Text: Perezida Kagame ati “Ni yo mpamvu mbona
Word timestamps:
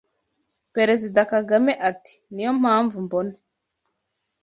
Perezida 0.75 1.19
Kagame 1.33 1.71
ati 1.89 2.13
“Ni 2.33 2.41
yo 2.45 2.51
mpamvu 2.59 2.95
mbona 3.05 3.33